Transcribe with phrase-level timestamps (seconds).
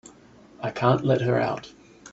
[0.61, 1.73] I can't let her out.